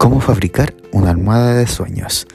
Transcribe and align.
¿Cómo 0.00 0.18
fabricar 0.18 0.74
una 0.92 1.10
almohada 1.10 1.54
de 1.56 1.66
sueños? 1.66 2.26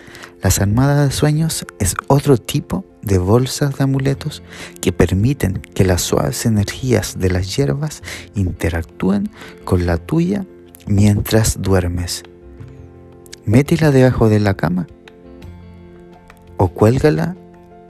Las 0.43 0.61
almohadas 0.61 1.09
de 1.09 1.15
sueños 1.15 1.65
es 1.79 1.95
otro 2.06 2.38
tipo 2.38 2.85
de 3.01 3.17
bolsas 3.17 3.75
de 3.75 3.83
amuletos 3.83 4.43
que 4.81 4.93
permiten 4.93 5.63
que 5.74 5.83
las 5.83 6.04
suaves 6.04 6.45
energías 6.45 7.17
de 7.17 7.31
las 7.31 7.56
hierbas 7.56 8.04
interactúen 8.36 9.31
con 9.63 9.88
la 9.88 9.97
tuya 9.97 10.45
mientras 10.86 11.59
duermes. 11.59 12.21
Métela 13.45 13.89
debajo 13.89 14.29
de 14.29 14.39
la 14.39 14.54
cama 14.54 14.86
o 16.57 16.68
cuélgala 16.68 17.36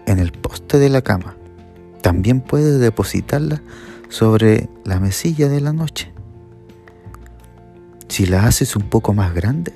en 0.07 0.19
el 0.19 0.31
poste 0.31 0.79
de 0.79 0.87
la 0.87 1.01
cama. 1.01 1.35
También 2.01 2.39
puedes 2.39 2.79
depositarla 2.79 3.61
sobre 4.07 4.69
la 4.85 5.01
mesilla 5.01 5.49
de 5.49 5.59
la 5.59 5.73
noche. 5.73 6.14
Si 8.15 8.25
la 8.25 8.45
haces 8.45 8.77
un 8.77 8.83
poco 8.83 9.13
más 9.13 9.33
grande, 9.33 9.73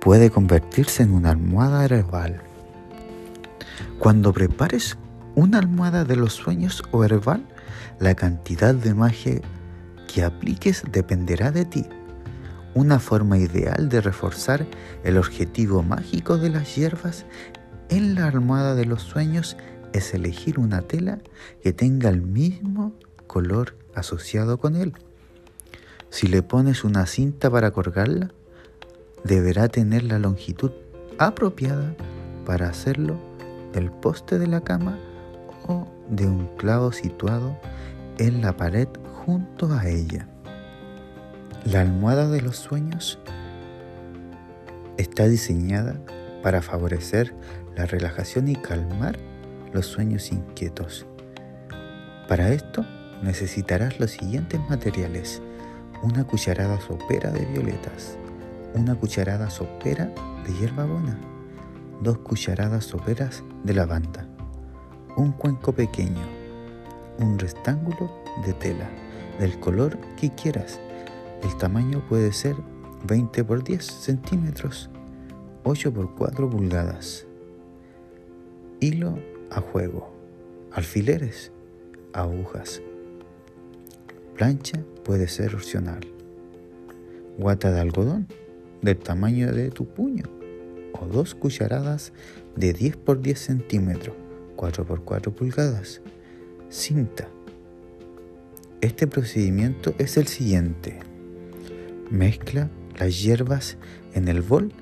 puede 0.00 0.30
convertirse 0.30 1.02
en 1.02 1.12
una 1.12 1.30
almohada 1.30 1.84
herbal. 1.84 2.40
Cuando 3.98 4.32
prepares 4.32 4.96
una 5.34 5.58
almohada 5.58 6.04
de 6.04 6.14
los 6.14 6.32
sueños 6.32 6.84
o 6.92 7.02
herbal, 7.02 7.44
la 7.98 8.14
cantidad 8.14 8.72
de 8.72 8.94
magia 8.94 9.40
que 10.06 10.22
apliques 10.22 10.84
dependerá 10.92 11.50
de 11.50 11.64
ti. 11.64 11.86
Una 12.74 13.00
forma 13.00 13.36
ideal 13.36 13.88
de 13.88 14.00
reforzar 14.00 14.64
el 15.02 15.18
objetivo 15.18 15.82
mágico 15.82 16.38
de 16.38 16.50
las 16.50 16.76
hierbas 16.76 17.26
en 17.88 18.14
la 18.14 18.28
almohada 18.28 18.76
de 18.76 18.86
los 18.86 19.02
sueños 19.02 19.56
es 19.92 20.14
elegir 20.14 20.60
una 20.60 20.82
tela 20.82 21.18
que 21.64 21.72
tenga 21.72 22.10
el 22.10 22.22
mismo 22.22 22.94
color 23.26 23.76
asociado 23.96 24.60
con 24.60 24.76
él. 24.76 24.94
Si 26.10 26.26
le 26.26 26.42
pones 26.42 26.84
una 26.84 27.06
cinta 27.06 27.50
para 27.50 27.70
colgarla, 27.70 28.32
deberá 29.24 29.68
tener 29.68 30.02
la 30.02 30.18
longitud 30.18 30.72
apropiada 31.18 31.94
para 32.44 32.68
hacerlo 32.68 33.16
del 33.72 33.90
poste 33.90 34.38
de 34.38 34.48
la 34.48 34.60
cama 34.60 34.98
o 35.68 35.86
de 36.08 36.26
un 36.26 36.48
clavo 36.56 36.92
situado 36.92 37.56
en 38.18 38.42
la 38.42 38.56
pared 38.56 38.88
junto 39.24 39.72
a 39.72 39.88
ella. 39.88 40.28
La 41.64 41.82
almohada 41.82 42.28
de 42.28 42.40
los 42.40 42.56
sueños 42.56 43.18
está 44.96 45.28
diseñada 45.28 46.00
para 46.42 46.60
favorecer 46.60 47.34
la 47.76 47.86
relajación 47.86 48.48
y 48.48 48.56
calmar 48.56 49.18
los 49.72 49.86
sueños 49.86 50.32
inquietos. 50.32 51.06
Para 52.28 52.52
esto 52.52 52.84
necesitarás 53.22 54.00
los 54.00 54.10
siguientes 54.10 54.60
materiales. 54.68 55.42
Una 56.02 56.26
cucharada 56.26 56.80
sopera 56.80 57.30
de 57.30 57.44
violetas, 57.44 58.16
una 58.74 58.94
cucharada 58.94 59.50
sopera 59.50 60.10
de 60.46 60.54
hierbabuena, 60.54 61.18
dos 62.00 62.16
cucharadas 62.18 62.86
soperas 62.86 63.44
de 63.64 63.74
lavanda, 63.74 64.26
un 65.18 65.32
cuenco 65.32 65.72
pequeño, 65.72 66.22
un 67.18 67.38
rectángulo 67.38 68.10
de 68.46 68.54
tela 68.54 68.88
del 69.38 69.60
color 69.60 69.98
que 70.18 70.30
quieras. 70.30 70.80
El 71.42 71.54
tamaño 71.58 72.02
puede 72.08 72.32
ser 72.32 72.56
20 73.06 73.44
por 73.44 73.62
10 73.62 73.84
centímetros, 73.84 74.88
8 75.64 75.92
por 75.92 76.14
4 76.14 76.48
pulgadas. 76.48 77.26
Hilo 78.80 79.18
a 79.50 79.60
juego, 79.60 80.14
alfileres, 80.72 81.52
agujas. 82.14 82.80
Plancha 84.40 84.82
puede 85.04 85.28
ser 85.28 85.54
opcional. 85.54 86.00
Guata 87.36 87.70
de 87.72 87.78
algodón 87.78 88.26
del 88.80 88.96
tamaño 88.96 89.52
de 89.52 89.68
tu 89.68 89.84
puño 89.84 90.24
o 90.98 91.04
dos 91.04 91.34
cucharadas 91.34 92.14
de 92.56 92.72
10 92.72 92.96
por 92.96 93.20
10 93.20 93.38
centímetros, 93.38 94.16
4 94.56 94.86
por 94.86 95.04
4 95.04 95.34
pulgadas. 95.34 96.00
Cinta. 96.70 97.28
Este 98.80 99.06
procedimiento 99.06 99.92
es 99.98 100.16
el 100.16 100.26
siguiente. 100.26 101.00
Mezcla 102.10 102.70
las 102.98 103.22
hierbas 103.22 103.76
en 104.14 104.26
el 104.28 104.40
bol 104.40 104.72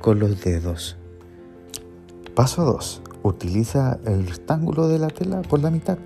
con 0.00 0.20
los 0.20 0.42
dedos. 0.42 0.96
Paso 2.34 2.64
2. 2.64 3.02
Utiliza 3.24 4.00
el 4.06 4.26
rectángulo 4.26 4.88
de 4.88 4.98
la 4.98 5.08
tela 5.08 5.42
por 5.42 5.60
la 5.60 5.70
mitad 5.70 5.98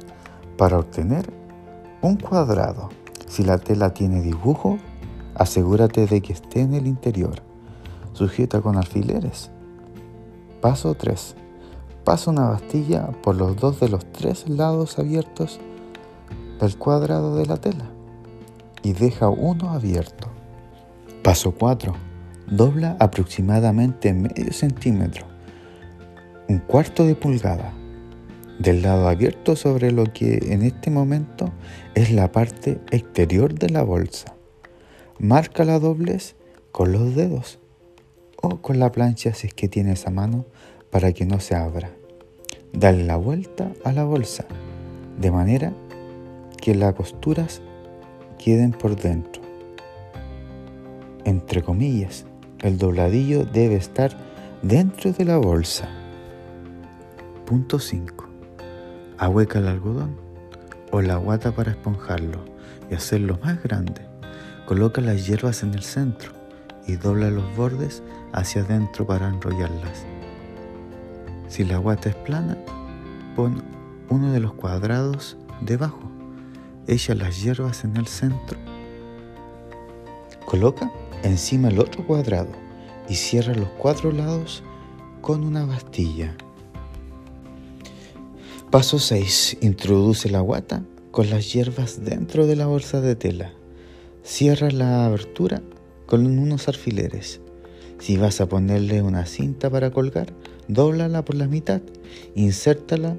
para 0.56 0.76
obtener 0.76 1.38
un 2.02 2.16
cuadrado. 2.16 2.88
Si 3.26 3.44
la 3.44 3.58
tela 3.58 3.94
tiene 3.94 4.22
dibujo, 4.22 4.78
Asegúrate 5.40 6.06
de 6.06 6.20
que 6.20 6.34
esté 6.34 6.60
en 6.60 6.74
el 6.74 6.86
interior. 6.86 7.40
Sujeta 8.12 8.60
con 8.60 8.76
alfileres. 8.76 9.50
Paso 10.60 10.94
3. 10.94 11.34
Pasa 12.04 12.30
una 12.30 12.48
bastilla 12.48 13.06
por 13.22 13.36
los 13.36 13.56
dos 13.56 13.80
de 13.80 13.88
los 13.88 14.04
tres 14.12 14.46
lados 14.50 14.98
abiertos 14.98 15.58
del 16.60 16.76
cuadrado 16.76 17.36
de 17.36 17.46
la 17.46 17.56
tela 17.56 17.86
y 18.82 18.92
deja 18.92 19.30
uno 19.30 19.70
abierto. 19.70 20.28
Paso 21.22 21.52
4. 21.52 21.94
Dobla 22.50 22.98
aproximadamente 23.00 24.12
medio 24.12 24.52
centímetro, 24.52 25.24
un 26.48 26.58
cuarto 26.58 27.06
de 27.06 27.14
pulgada, 27.14 27.72
del 28.60 28.82
lado 28.82 29.08
abierto 29.08 29.56
sobre 29.56 29.90
lo 29.90 30.04
que 30.12 30.52
en 30.52 30.62
este 30.62 30.90
momento 30.90 31.50
es 31.94 32.12
la 32.12 32.30
parte 32.30 32.78
exterior 32.90 33.54
de 33.54 33.70
la 33.70 33.82
bolsa. 33.82 34.34
Marca 35.18 35.64
la 35.64 35.78
doblez 35.78 36.36
con 36.70 36.92
los 36.92 37.14
dedos 37.16 37.58
o 38.42 38.58
con 38.58 38.78
la 38.78 38.92
plancha 38.92 39.32
si 39.32 39.46
es 39.46 39.54
que 39.54 39.68
tienes 39.68 40.06
a 40.06 40.10
mano 40.10 40.44
para 40.90 41.12
que 41.12 41.24
no 41.24 41.40
se 41.40 41.54
abra. 41.54 41.90
Dale 42.72 43.04
la 43.04 43.16
vuelta 43.16 43.72
a 43.82 43.92
la 43.92 44.04
bolsa 44.04 44.44
de 45.18 45.30
manera 45.30 45.72
que 46.60 46.74
las 46.74 46.94
costuras 46.94 47.62
queden 48.38 48.72
por 48.72 48.94
dentro. 48.94 49.40
Entre 51.24 51.62
comillas, 51.62 52.26
el 52.60 52.76
dobladillo 52.76 53.46
debe 53.46 53.76
estar 53.76 54.14
dentro 54.60 55.12
de 55.12 55.24
la 55.24 55.38
bolsa. 55.38 55.88
Punto 57.46 57.78
5. 57.78 58.19
Ahueca 59.20 59.58
el 59.58 59.68
algodón 59.68 60.16
o 60.92 61.02
la 61.02 61.16
guata 61.16 61.52
para 61.52 61.72
esponjarlo 61.72 62.42
y 62.90 62.94
hacerlo 62.94 63.38
más 63.44 63.62
grande. 63.62 64.00
Coloca 64.64 65.02
las 65.02 65.26
hierbas 65.26 65.62
en 65.62 65.74
el 65.74 65.82
centro 65.82 66.32
y 66.86 66.96
dobla 66.96 67.28
los 67.28 67.44
bordes 67.54 68.02
hacia 68.32 68.62
adentro 68.62 69.06
para 69.06 69.28
enrollarlas. 69.28 70.06
Si 71.48 71.64
la 71.64 71.76
guata 71.76 72.08
es 72.08 72.14
plana, 72.14 72.56
pon 73.36 73.62
uno 74.08 74.32
de 74.32 74.40
los 74.40 74.54
cuadrados 74.54 75.36
debajo. 75.60 76.10
Echa 76.86 77.14
las 77.14 77.42
hierbas 77.42 77.84
en 77.84 77.98
el 77.98 78.06
centro. 78.06 78.58
Coloca 80.46 80.90
encima 81.24 81.68
el 81.68 81.78
otro 81.78 82.06
cuadrado 82.06 82.52
y 83.06 83.16
cierra 83.16 83.54
los 83.54 83.68
cuatro 83.76 84.12
lados 84.12 84.62
con 85.20 85.44
una 85.44 85.66
bastilla. 85.66 86.34
Paso 88.70 89.00
6. 89.00 89.56
Introduce 89.62 90.30
la 90.30 90.38
guata 90.38 90.84
con 91.10 91.28
las 91.28 91.52
hierbas 91.52 92.04
dentro 92.04 92.46
de 92.46 92.54
la 92.54 92.66
bolsa 92.66 93.00
de 93.00 93.16
tela. 93.16 93.52
Cierra 94.22 94.70
la 94.70 95.06
abertura 95.06 95.60
con 96.06 96.24
unos 96.24 96.68
alfileres. 96.68 97.40
Si 97.98 98.16
vas 98.16 98.40
a 98.40 98.48
ponerle 98.48 99.02
una 99.02 99.26
cinta 99.26 99.70
para 99.70 99.90
colgar, 99.90 100.32
dóblala 100.68 101.24
por 101.24 101.34
la 101.34 101.48
mitad, 101.48 101.80
insértala 102.36 103.16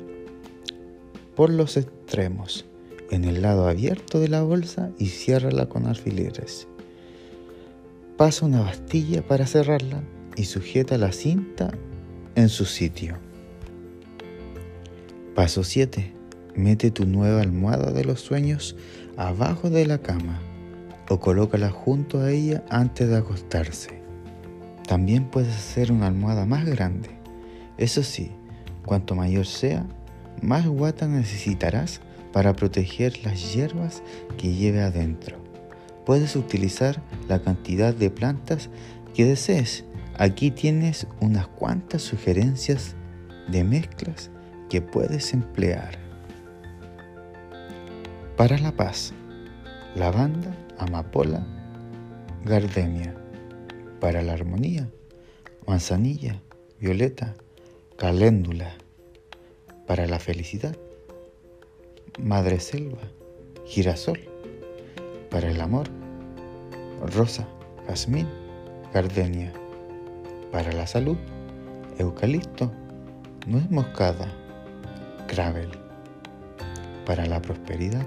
por 1.35 1.49
los 1.49 1.75
extremos 1.75 2.63
en 3.09 3.25
el 3.25 3.41
lado 3.41 3.67
abierto 3.67 4.21
de 4.21 4.29
la 4.29 4.43
bolsa 4.43 4.91
y 4.97 5.07
ciérrala 5.07 5.67
con 5.67 5.85
alfileres. 5.85 6.65
Pasa 8.15 8.45
una 8.45 8.61
bastilla 8.61 9.21
para 9.21 9.45
cerrarla 9.45 10.01
y 10.37 10.45
sujeta 10.45 10.97
la 10.97 11.11
cinta 11.11 11.71
en 12.35 12.47
su 12.47 12.63
sitio. 12.63 13.30
Paso 15.35 15.63
7. 15.63 16.13
Mete 16.55 16.91
tu 16.91 17.05
nueva 17.05 17.41
almohada 17.41 17.91
de 17.93 18.03
los 18.03 18.19
sueños 18.19 18.75
abajo 19.15 19.69
de 19.69 19.85
la 19.85 19.99
cama 19.99 20.41
o 21.07 21.21
colócala 21.21 21.69
junto 21.69 22.19
a 22.19 22.31
ella 22.31 22.65
antes 22.69 23.07
de 23.07 23.15
acostarse. 23.15 24.01
También 24.85 25.29
puedes 25.29 25.55
hacer 25.55 25.93
una 25.93 26.07
almohada 26.07 26.45
más 26.45 26.65
grande. 26.65 27.09
Eso 27.77 28.03
sí, 28.03 28.31
cuanto 28.85 29.15
mayor 29.15 29.45
sea, 29.45 29.85
más 30.41 30.67
guata 30.67 31.07
necesitarás 31.07 32.01
para 32.33 32.53
proteger 32.53 33.23
las 33.23 33.53
hierbas 33.53 34.03
que 34.37 34.53
lleve 34.53 34.81
adentro. 34.81 35.37
Puedes 36.05 36.35
utilizar 36.35 37.01
la 37.29 37.41
cantidad 37.41 37.95
de 37.95 38.09
plantas 38.09 38.69
que 39.13 39.23
desees. 39.23 39.85
Aquí 40.17 40.51
tienes 40.51 41.07
unas 41.21 41.47
cuantas 41.47 42.01
sugerencias 42.01 42.95
de 43.49 43.63
mezclas 43.63 44.29
que 44.71 44.81
puedes 44.81 45.33
emplear. 45.33 45.99
Para 48.37 48.57
la 48.57 48.71
paz, 48.71 49.13
lavanda, 49.97 50.55
amapola, 50.77 51.45
gardenia. 52.45 53.13
Para 53.99 54.21
la 54.21 54.31
armonía, 54.31 54.89
manzanilla, 55.67 56.41
violeta, 56.79 57.35
caléndula. 57.97 58.73
Para 59.87 60.07
la 60.07 60.19
felicidad, 60.19 60.77
madre 62.17 62.61
selva, 62.61 63.01
girasol. 63.65 64.21
Para 65.29 65.51
el 65.51 65.59
amor, 65.59 65.89
rosa, 67.13 67.45
jazmín, 67.87 68.29
gardenia. 68.93 69.51
Para 70.49 70.71
la 70.71 70.87
salud, 70.87 71.17
eucalipto, 71.97 72.71
nuez 73.45 73.69
moscada, 73.69 74.33
gravel. 75.31 75.69
Para 77.05 77.25
la 77.25 77.41
prosperidad, 77.41 78.05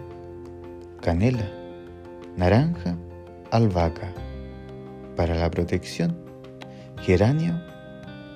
canela, 1.00 1.48
naranja, 2.36 2.96
albahaca. 3.50 4.12
Para 5.16 5.34
la 5.34 5.50
protección, 5.50 6.14
geranio, 7.00 7.58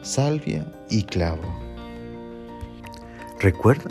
salvia 0.02 0.66
y 0.88 1.02
clavo. 1.02 1.42
Recuerda 3.40 3.90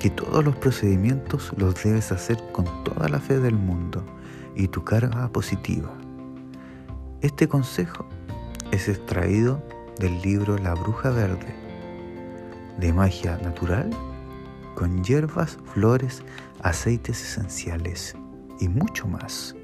que 0.00 0.10
todos 0.10 0.44
los 0.44 0.56
procedimientos 0.56 1.52
los 1.56 1.82
debes 1.82 2.10
hacer 2.12 2.38
con 2.52 2.64
toda 2.84 3.08
la 3.08 3.20
fe 3.20 3.38
del 3.38 3.54
mundo 3.54 4.04
y 4.56 4.68
tu 4.68 4.82
carga 4.84 5.28
positiva. 5.28 5.92
Este 7.20 7.48
consejo 7.48 8.06
es 8.70 8.88
extraído 8.88 9.62
del 9.98 10.22
libro 10.22 10.56
La 10.58 10.74
Bruja 10.74 11.10
Verde, 11.10 11.54
de 12.78 12.92
magia 12.92 13.36
natural, 13.38 13.90
con 14.78 15.02
hierbas, 15.02 15.58
flores, 15.74 16.22
aceites 16.60 17.20
esenciales 17.20 18.14
y 18.60 18.68
mucho 18.68 19.08
más. 19.08 19.56